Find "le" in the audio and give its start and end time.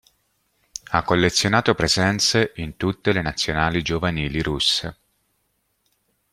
3.11-3.21